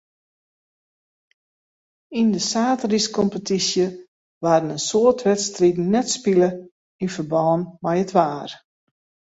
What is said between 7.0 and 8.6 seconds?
yn ferbân mei it waar.